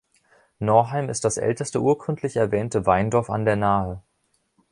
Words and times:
Norheim 0.57 1.09
ist 1.09 1.25
das 1.25 1.37
älteste 1.37 1.79
urkundlich 1.79 2.35
erwähnte 2.35 2.87
Weindorf 2.87 3.29
an 3.29 3.45
der 3.45 3.55
Nahe. 3.55 4.01